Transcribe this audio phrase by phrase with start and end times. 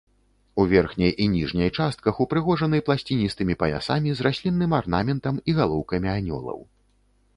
[0.61, 6.59] У верхняй і ніжняй частках упрыгожаны пласціністымі паясамі з раслінным арнаментам і галоўкамі анёлаў.